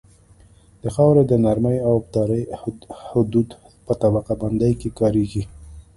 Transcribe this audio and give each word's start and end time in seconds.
د 0.81 0.83
خاورې 0.95 1.23
د 1.27 1.33
نرمۍ 1.45 1.77
او 1.87 1.91
ابدارۍ 1.99 2.43
حدود 3.09 3.47
په 3.85 3.93
طبقه 4.01 4.33
بندۍ 4.41 4.73
کې 4.81 4.89
کاریږي 4.99 5.43